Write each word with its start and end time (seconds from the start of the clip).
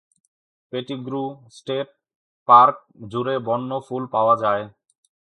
Pettigrew 0.71 1.23
State 1.57 1.89
Park 2.47 2.75
জুড়ে 3.11 3.35
বন্য 3.47 3.71
ফুল 3.87 4.03
পাওয়া 4.13 4.35
যায়। 4.43 4.63